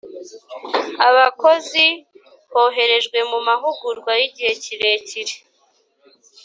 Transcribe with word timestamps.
Abakozi 1.07 1.85
hoherejwe 2.53 3.17
mu 3.31 3.39
mahugurwa 3.47 4.11
y 4.19 4.23
igihe 4.27 4.51
kirekire 4.63 5.35